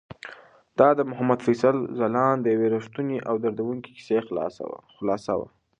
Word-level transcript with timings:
دا 0.79 0.89
د 0.97 1.01
محمد 1.09 1.39
فیصل 1.47 1.75
ځلاند 1.99 2.39
د 2.41 2.47
یوې 2.55 2.67
رښتونې 2.75 3.17
او 3.29 3.35
دردونکې 3.43 3.89
کیسې 3.97 4.19
خلاصه 4.99 5.33
وه. 5.39 5.47